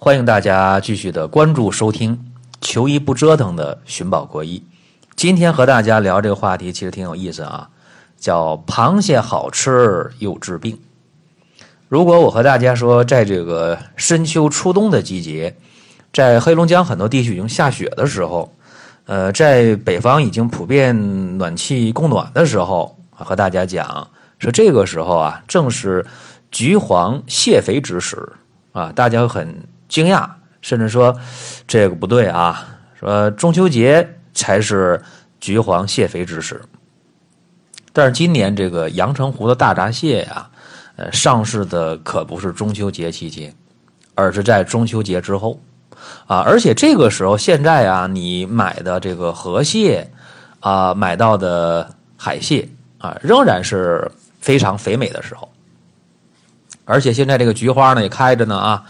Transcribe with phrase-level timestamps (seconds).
[0.00, 2.16] 欢迎大家继续的关注收听
[2.62, 4.62] “求医不折腾”的寻宝国医。
[5.16, 7.68] 今天和大家聊这个话题，其实挺有意思啊，
[8.16, 10.78] 叫“螃蟹好吃又治病”。
[11.88, 15.56] 如果我和大家说，在这个深秋初冬的季节，
[16.12, 18.52] 在黑龙江很多地区已经下雪的时候，
[19.06, 24.08] 呃，在北方已经普遍暖气供暖的时候，和大家讲
[24.38, 26.06] 说，这个时候啊，正是
[26.52, 28.32] 橘黄蟹肥之时
[28.70, 29.52] 啊，大家很
[29.88, 30.28] 惊讶，
[30.60, 31.18] 甚至说
[31.66, 32.66] 这个不对啊，
[32.98, 35.00] 说中秋节才是
[35.40, 36.60] 橘黄蟹肥之时。
[37.92, 40.48] 但是今年这个阳澄湖的大闸蟹呀。
[41.00, 43.54] 呃，上市的可不是中秋节期间，
[44.16, 45.56] 而是在中秋节之后，
[46.26, 50.10] 啊，而且这个时候现在啊，你买的这个河蟹，
[50.58, 52.68] 啊，买到的海蟹
[52.98, 54.10] 啊，仍然是
[54.40, 55.48] 非常肥美的时候，
[56.84, 58.82] 而且现在这个菊花呢也开着呢啊，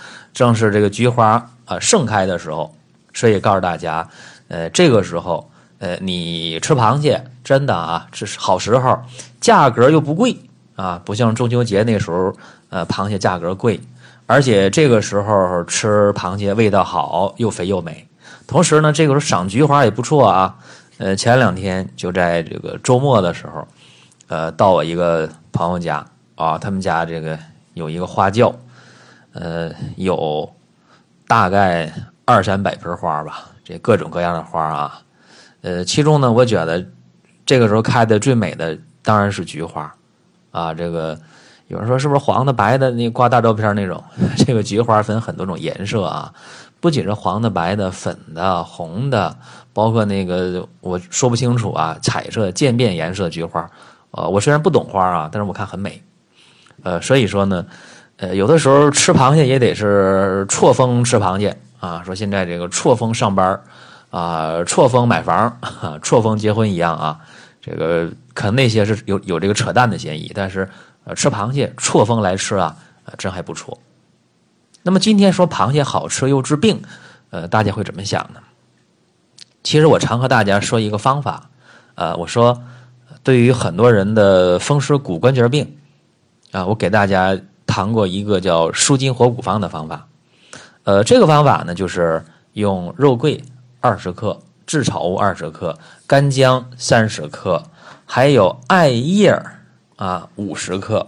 [0.46, 2.72] 正是这个菊花啊盛开的时候，
[3.12, 4.08] 所以告诉大家，
[4.46, 5.50] 呃，这个时候，
[5.80, 9.02] 呃，你吃螃蟹真的啊，这是好时候，
[9.40, 10.36] 价格又不贵。
[10.76, 12.32] 啊，不像中秋节那时候，
[12.68, 13.80] 呃，螃蟹价格贵，
[14.26, 18.06] 而且这个时候吃螃蟹味道好，又肥又美。
[18.46, 20.56] 同时呢，这个时候赏菊花也不错啊。
[20.98, 23.66] 呃，前两天就在这个周末的时候，
[24.28, 27.36] 呃，到我一个朋友家啊，他们家这个
[27.74, 28.54] 有一个花轿，
[29.40, 30.50] 呃，有
[31.26, 31.92] 大概
[32.24, 35.00] 二三百盆花吧，这各种各样的花啊。
[35.62, 36.84] 呃，其中呢，我觉得
[37.46, 39.94] 这个时候开的最美的当然是菊花。
[40.50, 41.16] 啊，这个
[41.68, 42.90] 有人说是不是黄的、白的？
[42.90, 44.02] 那挂大照片那种，
[44.36, 46.32] 这个菊花分很多种颜色啊，
[46.80, 49.36] 不仅是黄的、白的、粉的、红的，
[49.72, 53.70] 包括那个我说不清楚啊，彩色渐变颜色菊花。
[54.10, 56.02] 呃，我虽然不懂花啊，但是我看很美。
[56.82, 57.66] 呃，所以说呢，
[58.18, 62.02] 呃，有的时候吃螃蟹也得是错峰吃螃蟹啊。
[62.04, 63.60] 说现在这个错峰上班
[64.10, 65.58] 啊，错峰买房，
[66.02, 67.18] 错峰结婚一样啊。
[67.60, 70.68] 这个可能那些是有有这个扯淡的嫌疑，但是
[71.04, 73.78] 呃，吃螃蟹错峰来吃啊，呃，真还不错。
[74.82, 76.80] 那么今天说螃蟹好吃又治病，
[77.30, 78.40] 呃，大家会怎么想呢？
[79.62, 81.50] 其实我常和大家说一个方法，
[81.94, 82.60] 呃，我说
[83.22, 85.76] 对于很多人的风湿骨关节病
[86.52, 87.38] 啊，我给大家
[87.68, 90.08] 谈过一个叫舒筋活骨方的方法。
[90.82, 92.24] 呃，这个方法呢，就是
[92.54, 93.44] 用肉桂
[93.80, 94.40] 二十克。
[94.70, 97.62] 炙炒物二十克，干姜三十克，
[98.04, 99.30] 还有艾叶
[99.96, 101.06] 啊五十克。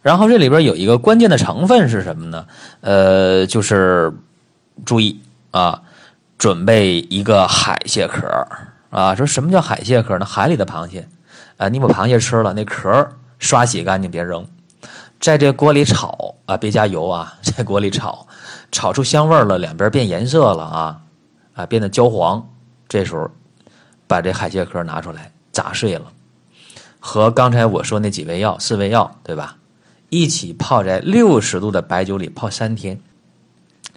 [0.00, 2.46] 然后这里边有一个关键的成分是什么呢？
[2.80, 4.14] 呃，就是
[4.86, 5.20] 注意
[5.50, 5.82] 啊，
[6.38, 8.26] 准备一个海蟹壳
[8.88, 9.14] 啊。
[9.14, 10.24] 说什么叫海蟹壳呢？
[10.24, 11.06] 海里的螃蟹
[11.58, 13.06] 啊，你把螃蟹吃了，那壳
[13.38, 14.46] 刷洗干净，别扔，
[15.20, 18.26] 在这锅里炒啊，别加油啊， 在锅里炒，
[18.70, 21.00] 炒出香味了，两边变颜色了啊
[21.54, 22.46] 啊，变得焦黄。
[22.88, 23.28] 这时候，
[24.06, 26.12] 把这海蟹壳拿出来砸碎了，
[27.00, 29.56] 和刚才我说那几味药、四味药，对吧？
[30.08, 33.00] 一起泡在六十度的白酒里泡三天。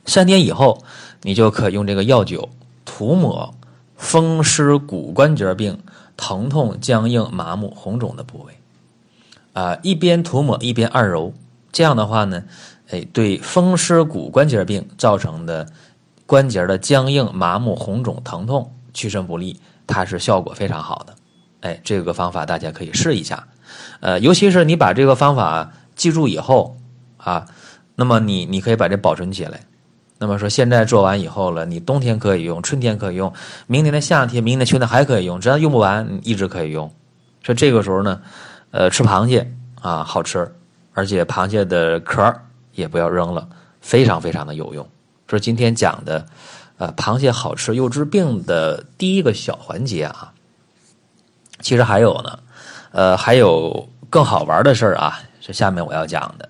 [0.06, 0.84] 三天以后，
[1.22, 2.50] 你就可用这个药酒
[2.84, 3.54] 涂抹
[3.96, 5.78] 风湿骨关节病、
[6.18, 8.59] 疼痛、僵硬、麻木、红肿的部位。
[9.60, 11.34] 啊，一边涂抹一边按揉，
[11.72, 12.44] 这样的话呢，
[12.92, 15.68] 哎，对风湿骨关节病造成的
[16.26, 18.74] 关节的僵硬、麻木、红肿、疼痛。
[18.92, 21.16] 去身不利，它是效果非常好的。
[21.62, 23.48] 哎，这个方法大家可以试一下。
[24.00, 26.76] 呃，尤其是你把这个方法记住以后
[27.18, 27.46] 啊，
[27.96, 29.62] 那么你你可以把这保存起来。
[30.18, 33.32] 那么说现在做完以后了，你冬天可以用，春天可以用，
[33.68, 36.92] 明年的夏天、明年的秋天还可以用，只要用不完，一直可以用。
[37.44, 38.22] 说这个时候呢，
[38.72, 40.56] 呃，吃螃蟹啊好吃，
[40.94, 42.34] 而且螃蟹的壳
[42.74, 43.48] 也不要扔了，
[43.82, 44.88] 非常非常的有用。
[45.28, 46.26] 这是今天讲的。
[46.82, 50.32] 呃，螃蟹好吃又治病的第一个小环节啊，
[51.60, 52.40] 其实还有呢，
[52.94, 56.48] 呃，还有更好玩的事儿啊，是下面我要讲的。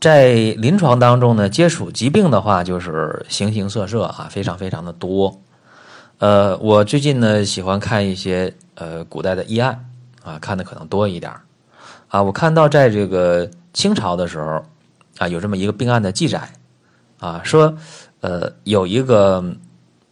[0.00, 5.40] 在临床当中呢，接触疾病的话，就是形形色色啊，非常非常的多。
[6.18, 9.88] 呃，我最近呢喜欢看一些呃古代的医案
[10.22, 11.32] 啊，看的可能多一点
[12.08, 12.22] 啊。
[12.22, 14.64] 我看到在这个清朝的时候
[15.18, 16.50] 啊，有这么一个病案的记载
[17.18, 17.76] 啊，说。
[18.22, 19.42] 呃，有一个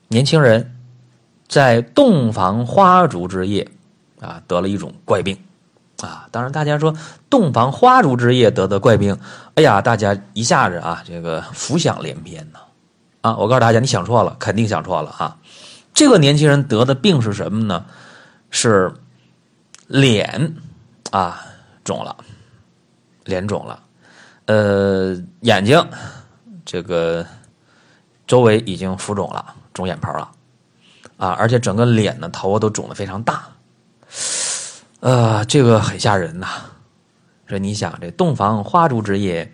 [0.09, 0.75] 年轻人
[1.47, 3.69] 在洞房花烛之夜
[4.19, 5.37] 啊，得了一种怪病
[6.01, 6.27] 啊。
[6.31, 6.95] 当然，大家说
[7.29, 9.15] 洞房花烛之夜得的怪病，
[9.57, 12.61] 哎呀，大家一下子啊，这个浮想联翩呐
[13.21, 13.37] 啊！
[13.37, 15.37] 我告诉大家，你想错了，肯定想错了啊！
[15.93, 17.85] 这个年轻人得的病是什么呢？
[18.49, 18.91] 是
[19.89, 20.55] 脸
[21.11, 21.45] 啊
[21.83, 22.17] 肿了，
[23.25, 23.83] 脸肿了，
[24.47, 25.85] 呃，眼睛
[26.65, 27.27] 这个。
[28.27, 30.31] 周围已经浮肿了，肿眼泡了，
[31.17, 33.49] 啊，而且整个脸呢头都肿得非常大，
[35.01, 36.47] 呃，这个很吓人呐。
[37.47, 39.51] 说你想，这洞房花烛之夜，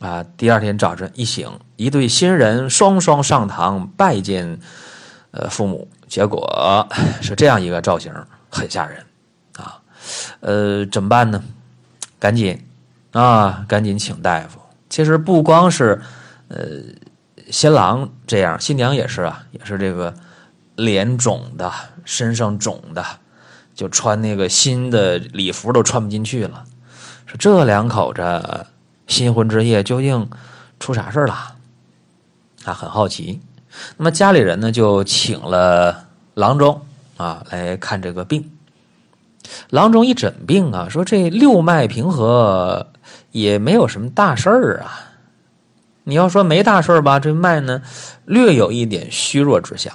[0.00, 4.58] 啊，第二天早晨一醒，一对新人双双上堂拜见，
[5.30, 6.88] 呃，父母，结果
[7.22, 8.12] 是这样一个造型，
[8.50, 9.06] 很吓人，
[10.40, 11.42] 呃，怎么办呢？
[12.18, 12.62] 赶紧
[13.12, 14.60] 啊，赶紧请大夫。
[14.88, 16.00] 其实不光是
[16.48, 16.58] 呃
[17.50, 20.14] 新郎这样，新娘也是啊，也是这个
[20.76, 21.72] 脸肿的，
[22.04, 23.04] 身上肿的，
[23.74, 26.64] 就穿那个新的礼服都穿不进去了。
[27.26, 28.66] 说这两口子
[29.06, 30.28] 新婚之夜究竟
[30.78, 31.34] 出啥事了？
[32.64, 33.40] 啊，很好奇。
[33.96, 36.84] 那么家里人呢，就请了郎中
[37.16, 38.50] 啊来看这个病。
[39.70, 42.88] 郎中一诊病啊，说这六脉平和，
[43.30, 45.06] 也没有什么大事儿啊。
[46.04, 47.82] 你要说没大事儿吧，这脉呢
[48.24, 49.94] 略有一点虚弱之象，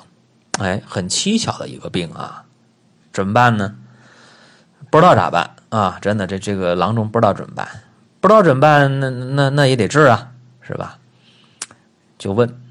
[0.60, 2.44] 哎，很蹊跷的一个病啊。
[3.12, 3.76] 怎么办呢？
[4.90, 5.50] 不知道咋办。
[5.70, 7.68] 啊，真的，这这个郎中不知道怎么办，
[8.22, 10.32] 不知道怎么办，那那那也得治啊，
[10.62, 10.98] 是吧？
[12.18, 12.62] 就问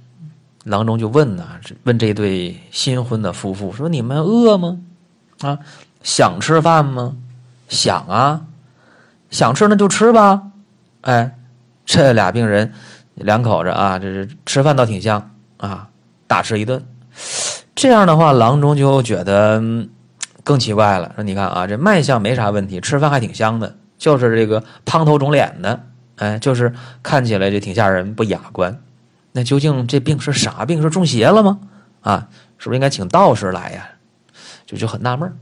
[0.65, 4.81] 郎中，就问呐，问这对新婚的夫妇说：“你们饿吗？
[5.41, 5.59] 啊，
[6.05, 7.17] 想吃饭吗？
[7.69, 8.43] 想啊，
[9.31, 10.43] 想吃那就吃吧。”
[11.03, 11.37] 哎，
[11.85, 12.73] 这俩病人
[13.15, 15.89] 两口子啊，这是吃饭倒挺香啊，
[16.29, 16.87] 大吃一顿。
[17.75, 19.61] 这样的话，郎中就觉得。
[20.47, 25.81] 更奇怪了，说你看啊，这脉象没啥问题，吃饭还挺香的，就是这个胖头肿脸的，
[26.17, 26.71] 哎，就是
[27.03, 28.79] 看起来就挺吓人，不雅观。
[29.33, 30.83] 那究竟这病是啥病？
[30.83, 31.61] 是中邪了吗？
[32.03, 32.29] 啊，
[32.59, 33.89] 是不是应该请道士来呀？
[34.67, 35.35] 就就很纳闷。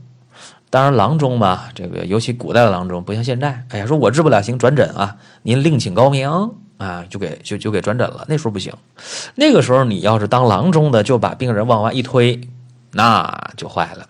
[0.73, 6.27] 当然，郎中嘛，这个尤其古代的郎中，不像现在，哎呀，说我治不了，行转诊啊，您另请高明
[6.79, 8.25] 啊，就给就就给转诊了。
[8.27, 8.73] 那时候不行，
[9.35, 12.41] 那个时候你要是当郎中的，就把病人往外一推，
[12.89, 14.07] 那就坏了。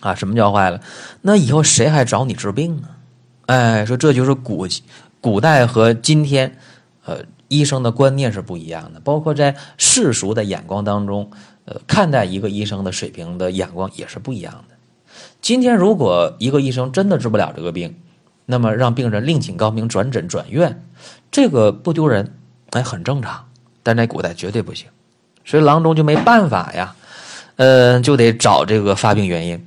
[0.00, 0.80] 啊，什么叫坏了？
[1.20, 2.96] 那以后谁还找你治病啊？
[3.44, 4.66] 哎，说这就是古
[5.20, 6.56] 古代和今天，
[7.04, 7.18] 呃，
[7.48, 11.30] 医生的观念是不一样的，包括在世俗的眼光当中，
[11.66, 14.67] 呃，看待一个医生的水平的眼光也是不一样的。
[15.48, 17.96] 今天如果一个医生真的治不了这个病，
[18.44, 20.84] 那么让病人另请高明转诊转院，
[21.30, 22.34] 这个不丢人，
[22.72, 23.46] 哎，很正常。
[23.82, 24.88] 但在古代绝对不行，
[25.46, 26.94] 所以郎中就没办法呀，
[27.56, 29.66] 呃，就得找这个发病原因。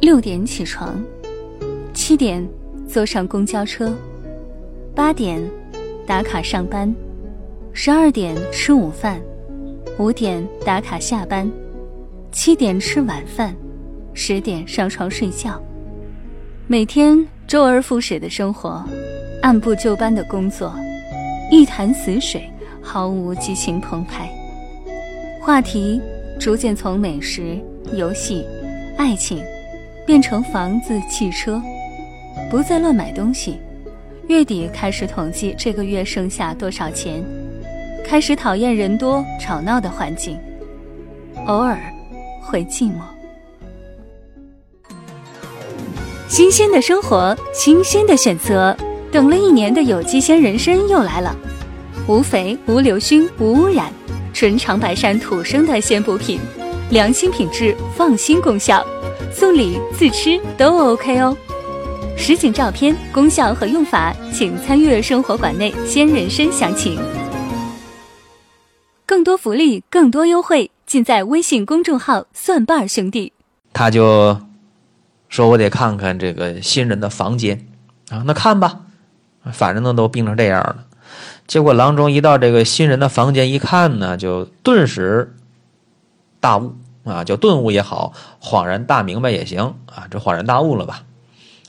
[0.00, 0.94] 六点起床，
[1.92, 2.48] 七点
[2.88, 3.92] 坐上公交车，
[4.94, 5.42] 八点
[6.06, 6.94] 打卡上班，
[7.72, 9.20] 十二点吃午饭，
[9.98, 11.50] 五点打卡下班，
[12.30, 13.52] 七点吃晚饭，
[14.20, 15.62] 十点上床睡觉。
[16.66, 17.16] 每天
[17.46, 18.84] 周而复始的生活，
[19.42, 20.74] 按部就班的工作，
[21.52, 22.50] 一潭死水，
[22.82, 24.28] 毫无激情澎湃。
[25.40, 26.02] 话题
[26.36, 27.56] 逐渐从美食、
[27.92, 28.44] 游戏、
[28.96, 29.40] 爱情。
[30.04, 31.60] 变成房子、汽车，
[32.50, 33.58] 不再乱买东西。
[34.26, 37.22] 月底开始统计这个月剩下多少钱，
[38.06, 40.38] 开始讨厌人多吵闹的环境，
[41.46, 41.78] 偶尔
[42.40, 43.17] 会寂寞。
[46.38, 48.72] 新鲜的生活，新鲜的选择。
[49.10, 51.34] 等了一年的有机鲜人参又来了，
[52.06, 53.92] 无肥、无硫熏、无污染，
[54.32, 56.38] 纯长白山土生的鲜补品，
[56.90, 58.86] 良心品质，放心功效。
[59.32, 61.36] 送礼自吃都 OK 哦，
[62.16, 66.96] 实景照片、功效和用法，请参阅生活馆内鲜人参详情。
[69.04, 73.32] 更多福利、更多优惠，尽在微信公众号“蒜瓣兄弟”。
[73.74, 74.38] 他就
[75.28, 77.66] 说：“我得看看这个新人的房间
[78.10, 78.80] 啊，那看吧，
[79.52, 80.86] 反正呢都病成这样了。”
[81.46, 85.34] 结果郎中一到这个新人的房间一看呢，就顿时
[86.40, 86.74] 大悟。
[87.04, 91.04] 啊，叫顿悟也好，恍然大明白也行啊，这恍然大悟了吧？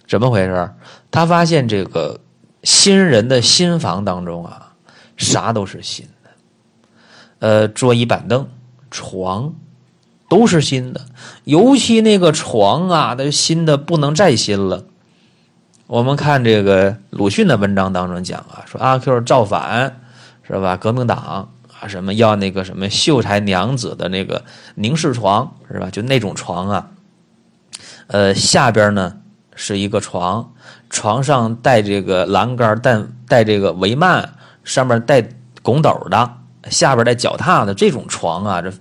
[0.06, 0.70] 怎么回事？
[1.12, 2.20] 他发现这个
[2.63, 4.74] 新人的新房当中啊，
[5.16, 6.30] 啥都是新的，
[7.39, 8.46] 呃，桌椅板凳、
[8.92, 9.54] 床
[10.30, 11.02] 都是新的，
[11.44, 14.86] 尤其那个床啊，那新的不能再新了。
[15.88, 20.00] 我们看这个鲁迅的文章当中讲啊，说阿 Q 造反
[20.48, 20.78] 是吧？
[20.78, 21.50] 革命党。
[21.82, 24.44] 啊，什么要那个什么秀才娘子的那个
[24.76, 25.90] 凝视床是吧？
[25.90, 26.90] 就那种床啊，
[28.08, 29.16] 呃，下边呢
[29.56, 30.52] 是一个床，
[30.90, 34.28] 床上带这个栏杆，带带这个帷幔，
[34.66, 35.26] 上面带
[35.62, 36.30] 拱斗的，
[36.70, 38.72] 下边带脚踏的这种床啊，这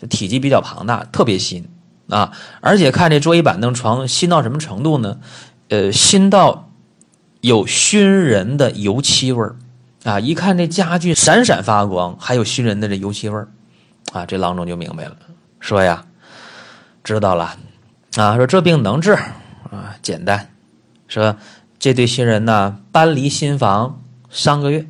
[0.00, 1.68] 这体积比较庞大，特别新
[2.08, 2.32] 啊！
[2.60, 5.18] 而且看这桌椅板凳床新到什么程度呢？
[5.68, 6.70] 呃，新到
[7.40, 9.56] 有熏人的油漆味儿。
[10.04, 13.48] 啊，一看这家具闪闪发光，还有熏人的这油漆味儿，
[14.12, 15.16] 啊，这郎中就明白了，
[15.58, 16.06] 说呀，
[17.02, 17.56] 知道了，
[18.16, 19.14] 啊，说这病能治，
[19.70, 20.50] 啊，简单，
[21.08, 21.36] 说
[21.80, 24.86] 这对新人呢搬离新房三个月，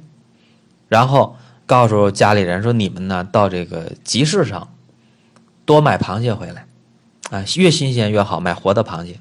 [0.88, 1.37] 然后
[1.69, 4.67] 告诉家里人说，你们呢到这个集市上
[5.67, 6.67] 多买螃蟹回来，
[7.31, 9.21] 啊，越新鲜越好，买活的螃蟹。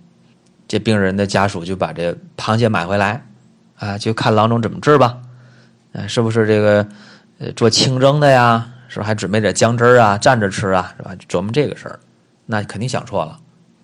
[0.66, 3.26] 这病人的家属就把这螃蟹买回来，
[3.76, 5.18] 啊，就看郎中怎么治吧。
[5.92, 6.88] 啊，是不是这个
[7.54, 8.66] 做清蒸的呀？
[8.88, 10.94] 是不是还准备点姜汁啊，蘸着吃啊？
[10.96, 11.14] 是吧？
[11.28, 12.00] 琢磨这个事儿，
[12.46, 13.38] 那肯定想错了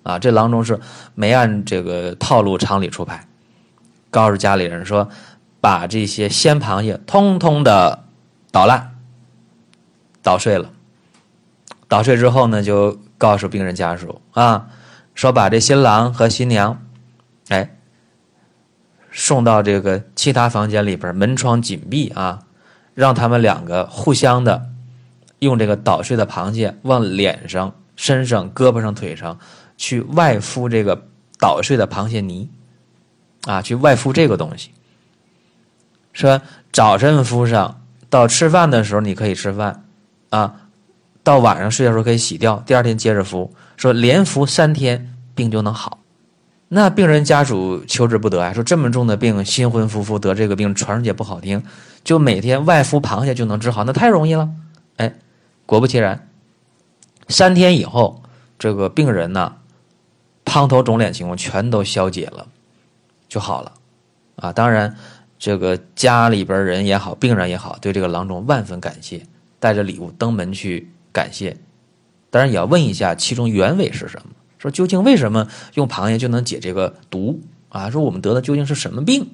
[0.04, 0.18] 啊！
[0.18, 0.80] 这郎中是
[1.16, 3.28] 没按这个套路常理出牌，
[4.10, 5.10] 告诉家里人说，
[5.60, 8.06] 把这些鲜螃蟹通通的
[8.54, 8.96] 捣烂、
[10.22, 10.72] 捣碎了。
[11.88, 14.70] 捣碎之后呢，就告诉病人家属啊，
[15.16, 16.80] 说把这新郎和新娘，
[17.50, 17.76] 哎。
[19.16, 22.40] 送到这个其他房间里边，门窗紧闭啊，
[22.96, 24.70] 让他们两个互相的
[25.38, 29.38] 用这个捣碎的螃蟹往脸上、身上、胳膊上、腿上
[29.78, 31.00] 去外敷这个
[31.40, 32.50] 捣碎的螃蟹泥
[33.46, 34.72] 啊，去外敷这个东西。
[36.12, 36.42] 说
[36.72, 37.83] 早晨敷上，
[38.14, 39.86] 到吃饭的时候你可以吃饭
[40.30, 40.54] 啊，
[41.24, 43.52] 到晚上睡觉时候可以洗掉，第二天接着敷。
[43.76, 45.98] 说连敷三天，病就能好。
[46.68, 51.64] 那病人家属求之不得啊，说这么重的病，新婚夫妇得这个病，传出去不好听，
[52.04, 54.48] 就每天外敷螃蟹就能治好，那太容易了。
[54.98, 55.16] 哎，
[55.66, 56.30] 果不其然，
[57.30, 58.22] 三天以后，
[58.60, 59.56] 这个病人呢，
[60.46, 62.46] 胖头肿脸情况全都消解了，
[63.28, 63.72] 就好了。
[64.36, 64.96] 啊，当然，
[65.44, 69.24] 这个家里边人也好，病人也好，对这个郎中万分感谢，
[69.60, 71.58] 带着礼物登门去感谢。
[72.30, 74.28] 当然也要问一下其中原委是什么。
[74.58, 77.90] 说究竟为什么用螃蟹就能解这个毒啊？
[77.90, 79.28] 说我们得的究竟是什么病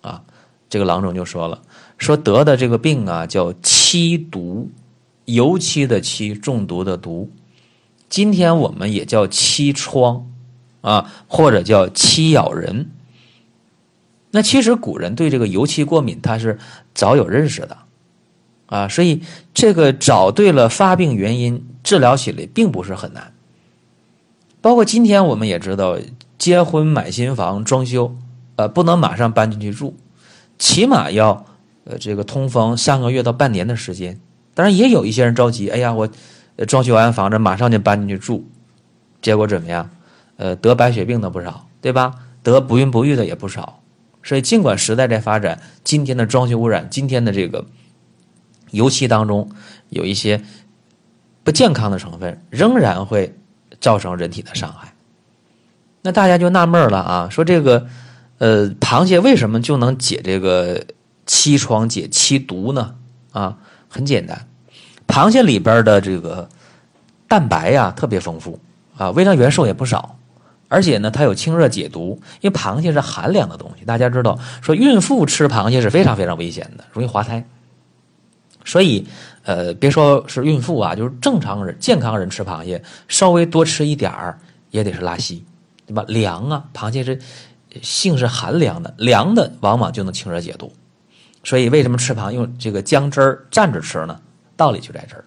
[0.00, 0.22] 啊？
[0.70, 1.60] 这个郎中就说了，
[1.98, 4.70] 说得的这个病啊叫漆毒，
[5.26, 7.30] 油漆的漆，中毒的毒。
[8.08, 10.26] 今天我们也叫漆疮
[10.80, 12.88] 啊，或者叫漆咬人。
[14.30, 16.58] 那其实古人对这个油漆过敏，他是
[16.94, 17.76] 早有认识的
[18.66, 19.22] 啊，所以
[19.52, 23.32] 这个找对了发病原因，治疗起来并不是很难。
[24.60, 25.98] 包括今天我们也知道，
[26.38, 28.14] 结婚买新房装修，
[28.56, 29.96] 呃，不能马上搬进去住，
[30.58, 31.44] 起码要
[31.84, 34.20] 呃这个通风三个月到半年的时间。
[34.54, 36.08] 当然也有一些人着急，哎呀，我
[36.68, 38.46] 装修完房子马上就搬进去住，
[39.22, 39.90] 结果怎么样？
[40.36, 42.14] 呃，得白血病的不少，对吧？
[42.42, 43.79] 得不孕不育的也不少。
[44.22, 47.66] 所以尽管时代在发展，今天的装修污染，今天的这个
[48.70, 49.50] 油漆当中
[49.88, 50.42] 有一些
[51.42, 53.34] 不健康的成分，仍然会。
[53.80, 54.92] 造成人体的伤害，
[56.02, 57.86] 那大家就纳闷了啊，说这个，
[58.36, 60.84] 呃，螃蟹为什么就能解这个
[61.24, 62.94] 漆疮、解漆毒呢？
[63.32, 63.56] 啊，
[63.88, 64.46] 很简单，
[65.06, 66.46] 螃蟹里边的这个
[67.26, 68.60] 蛋白呀特别丰富
[68.98, 70.18] 啊，微量元素也不少，
[70.70, 72.18] 而且呢，它有清热解毒。
[72.40, 77.44] 因为螃蟹是寒凉的东西，大家知道，说孕妇吃螃蟹是非常非常危险的，容易滑胎，
[78.64, 79.06] 所以。
[79.42, 84.38] 呃，别说是孕妇啊，就是正常人、健康人吃螃蟹，稍微多吃一点儿
[84.70, 85.42] 也得是拉稀，
[85.86, 86.04] 对吧？
[86.06, 87.18] 凉啊，螃蟹是
[87.80, 90.70] 性是寒凉的，凉的往往就能清热解毒。
[91.42, 94.20] 所以为什么吃螃蟹用这个姜汁儿蘸着吃呢？
[94.58, 95.24] 道理就在这儿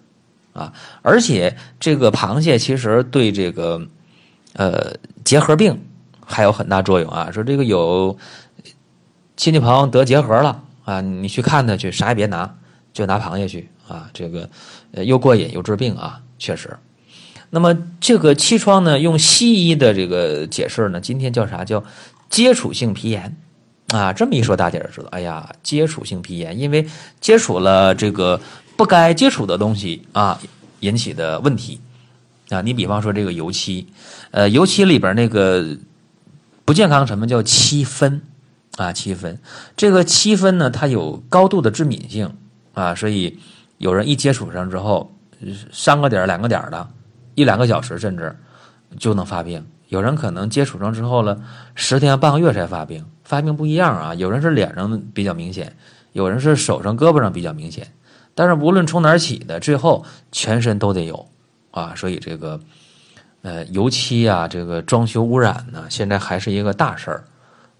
[0.54, 0.72] 啊！
[1.02, 3.84] 而且这个螃蟹其实对这个
[4.54, 4.94] 呃
[5.24, 5.84] 结核病
[6.24, 7.30] 还有很大作用啊。
[7.30, 8.16] 说这个有
[9.36, 12.54] 亲戚朋友得结核了啊，你去看他去，啥也别拿，
[12.92, 13.68] 就拿螃蟹去。
[13.86, 14.48] 啊，这个
[14.92, 16.74] 呃又过瘾又治病啊，确实。
[17.50, 21.62] 那么这个气疮呢，用西医的这个解释呢，今天叫啥？
[21.66, 21.84] 叫
[22.30, 23.36] 接触性皮炎
[23.88, 24.10] 啊。
[24.10, 26.86] 这么一说，大家就知道，哎呀，接触性皮炎，因为
[27.20, 28.40] 接触了这个
[28.74, 30.40] 不该接触的东西啊，
[30.80, 31.78] 引起的问题
[32.50, 32.60] 啊。
[32.60, 33.86] 你比方说这个油漆，
[34.30, 35.76] 呃，油漆里边那个
[36.64, 38.22] 不健康成分叫漆酚
[38.76, 39.38] 啊，漆酚。
[39.76, 42.34] 这个漆酚呢，它有高度的致敏性
[42.72, 43.38] 啊，所以。
[43.78, 45.12] 有人一接触上之后，
[45.72, 46.88] 三个点两个点的，
[47.34, 48.34] 一两个小时甚至
[48.96, 49.66] 就能发病。
[49.88, 51.38] 有人可能接触上之后了，
[51.74, 53.04] 十天半个月才发病。
[53.24, 55.76] 发病不一样啊，有人是脸上比较明显，
[56.12, 57.92] 有人是手上胳膊上比较明显。
[58.34, 61.28] 但是无论从哪儿起的，最后全身都得有
[61.74, 61.92] 啊。
[61.94, 62.58] 所以这个
[63.42, 67.24] 呃油漆啊，这个装修污染呢，现在还是一个大事儿。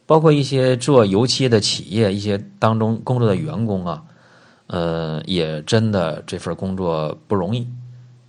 [0.06, 4.02] 包括一些做油漆的企业，一些当中工作的员工啊。
[4.66, 7.68] 呃，也真的这份工作不容易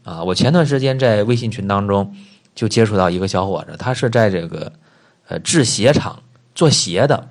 [0.03, 0.21] 啊！
[0.21, 2.13] 我前段时间在微信群当中
[2.53, 4.69] 就接触到一个小伙子，他是在这个
[5.29, 6.21] 呃制鞋厂
[6.53, 7.29] 做鞋的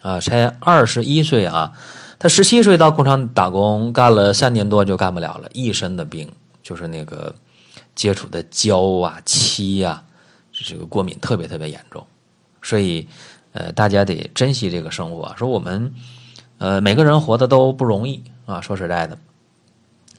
[0.00, 1.74] 啊，才二十一岁啊，
[2.18, 6.32] 他十七岁到工厂打工，干了三年多就干不了了，一身的病，
[6.68, 7.34] 就是那个
[7.94, 10.04] 接触的胶啊、漆呀，
[10.52, 12.06] 这个过敏特别特别严重。
[12.60, 13.08] 所以，
[13.52, 15.34] 呃，大家得珍惜这个生活。
[15.38, 15.90] 说我们，
[16.58, 18.60] 呃，每个人活的都不容易啊。
[18.60, 19.16] 说实在的，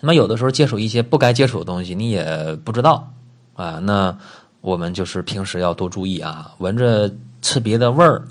[0.01, 3.13] 那么有的时候接触一些不该接触的东西，你也不知道
[3.53, 3.77] 啊。
[3.84, 4.18] 那
[4.62, 7.13] 我们就是平时要多注意啊，闻着
[7.44, 8.24] 刺鼻的味儿，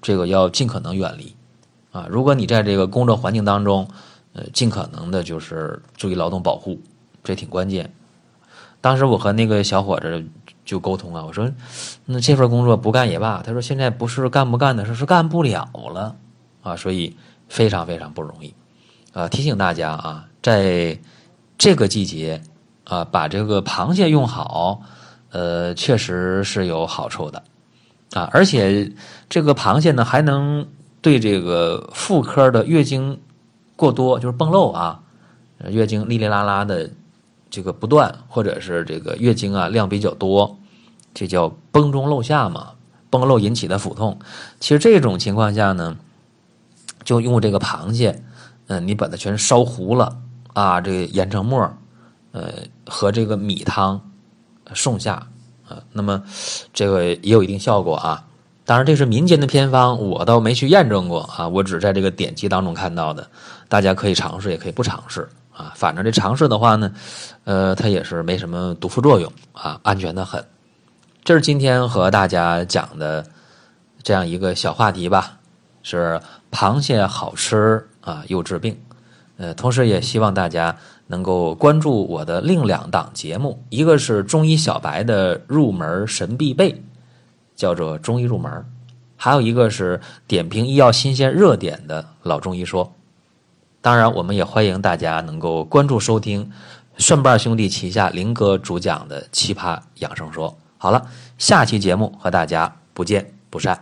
[0.00, 1.34] 这个要尽可能远离。
[1.90, 3.88] 啊，如果你在这个工作环境当中，
[4.32, 6.80] 呃，尽可能的就是注意劳动保护，
[7.24, 7.92] 这挺关键。
[8.80, 10.24] 当时我和那个小伙子
[10.64, 11.50] 就沟通啊，我说，
[12.04, 13.42] 那这份工作不干也罢。
[13.44, 16.14] 他说现在不是干不干的事，是干不了了
[16.62, 17.16] 啊，所以
[17.48, 18.54] 非常非常不容易。
[19.12, 20.96] 啊，提醒大家啊，在
[21.58, 22.40] 这个季节
[22.84, 24.82] 啊，把这个螃蟹用好，
[25.30, 27.42] 呃，确实是有好处的
[28.12, 28.92] 啊，而且
[29.28, 30.64] 这个螃蟹呢还能。
[31.04, 33.20] 对这个妇科的月经
[33.76, 35.02] 过多，就是崩漏啊，
[35.68, 36.88] 月经哩哩啦啦的
[37.54, 40.58] 这个不断，或者是这个月经啊量比较多，
[41.14, 42.72] 这叫崩中漏下嘛，
[43.10, 44.18] 崩漏引起的腹痛。
[44.58, 45.96] 其实这种情况下呢，
[47.04, 48.24] 就用这个螃蟹，
[48.66, 50.16] 嗯，你把它全烧糊了
[50.52, 51.72] 啊，这个研成沫，
[52.32, 52.52] 呃，
[52.86, 54.00] 和这个米汤
[54.74, 55.28] 送下
[55.68, 56.24] 啊，那么
[56.72, 58.26] 这个也有一定效果啊。
[58.64, 63.30] 当然，这是民间的偏方，我倒没去验证过啊，我只在这个典籍当中看到的。
[63.68, 65.72] 大家可以尝试，也可以不尝试啊。
[65.74, 66.92] 反正这尝试的话呢，
[67.44, 70.44] 呃，它也是没什么毒副作用啊，安全的很。
[71.22, 73.24] 这是今天和大家讲的
[74.02, 75.38] 这样一个小话题吧，
[75.82, 76.20] 是
[76.50, 78.78] 螃蟹好吃啊，又治病。
[79.36, 86.82] 呃，同时也希望大家能够关注我的另两档节目，一个是中医小白的入门神必备。
[87.56, 88.66] 叫做中医入门，
[89.16, 92.92] 还有一个是点评医药新鲜热点的老中医说。
[93.84, 96.50] 当然，我们也欢迎大家能够关注收听
[96.96, 100.56] 顺瓣兄弟旗下林哥主讲的奇葩养生说。
[100.78, 103.78] 好了，下期节目和大家不见不散。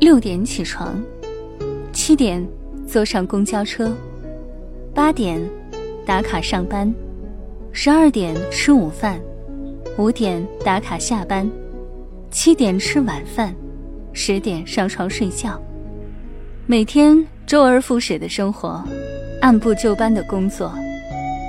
[0.00, 1.00] 六点起床，
[1.92, 2.44] 七点
[2.88, 3.92] 坐上公交车，
[4.92, 5.40] 八点
[6.04, 6.92] 打卡上班，
[7.70, 9.20] 十二点吃午饭，
[9.96, 11.48] 五点打卡下班。
[12.32, 13.54] 七点吃晚饭，
[14.12, 15.56] 十点上床睡觉，
[16.66, 18.82] 每天周而复始的生活，
[19.40, 20.72] 按部就班的工作，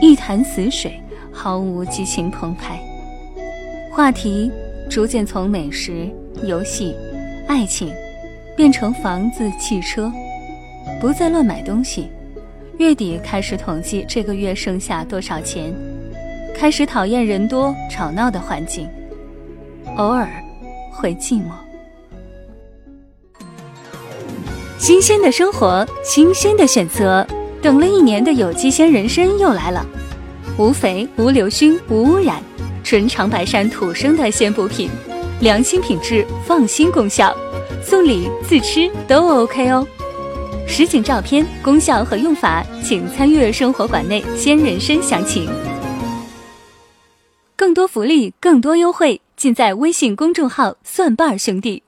[0.02, 1.00] 一潭死水，
[1.32, 2.80] 毫无激情澎湃。
[3.92, 4.52] 话题
[4.90, 6.10] 逐渐从美食、
[6.44, 6.94] 游戏、
[7.48, 7.94] 爱情，
[8.58, 10.12] 变成房子、汽车，
[11.00, 12.10] 不再乱买东西。
[12.78, 15.74] 月底开始统计这个月剩下多少钱，
[16.54, 18.88] 开始讨厌人多吵闹的环境，
[19.98, 20.28] 偶尔。
[20.98, 21.52] 会寂寞。
[24.86, 27.26] 新鲜的生活，新鲜的选择。
[27.60, 29.84] 等了一年的有机鲜人参又来了，
[30.60, 32.40] 无肥、无硫熏、无污染，
[32.84, 34.88] 纯长白山土生的鲜补品，
[35.40, 37.36] 良心品质，放心功效，
[37.84, 39.88] 送礼自吃都 OK 哦。
[40.68, 45.50] 实景照片、功效和用法，请参阅生活馆内鲜人参详情。
[47.56, 49.20] 更多福利，更多优惠。
[49.36, 51.82] 尽在微信公众号“蒜瓣兄弟”。